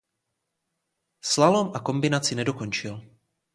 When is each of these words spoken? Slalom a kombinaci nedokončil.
Slalom 1.31 1.69
a 1.75 1.79
kombinaci 1.81 2.33
nedokončil. 2.35 2.95